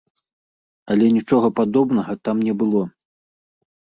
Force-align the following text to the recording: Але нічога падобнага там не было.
Але 0.93 1.05
нічога 1.17 1.47
падобнага 1.59 2.11
там 2.27 2.37
не 2.47 2.53
было. 2.61 2.81